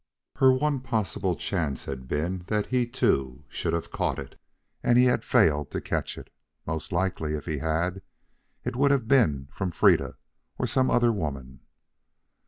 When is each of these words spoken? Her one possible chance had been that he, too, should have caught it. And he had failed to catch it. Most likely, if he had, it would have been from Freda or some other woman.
Her 0.37 0.51
one 0.51 0.79
possible 0.79 1.35
chance 1.35 1.85
had 1.85 2.07
been 2.07 2.45
that 2.47 2.65
he, 2.65 2.87
too, 2.87 3.43
should 3.47 3.73
have 3.73 3.91
caught 3.91 4.17
it. 4.17 4.33
And 4.81 4.97
he 4.97 5.03
had 5.05 5.23
failed 5.23 5.69
to 5.69 5.79
catch 5.79 6.17
it. 6.17 6.31
Most 6.65 6.91
likely, 6.91 7.35
if 7.35 7.45
he 7.45 7.59
had, 7.59 8.01
it 8.63 8.75
would 8.75 8.89
have 8.89 9.07
been 9.07 9.47
from 9.51 9.69
Freda 9.71 10.15
or 10.57 10.65
some 10.65 10.89
other 10.89 11.13
woman. 11.13 11.59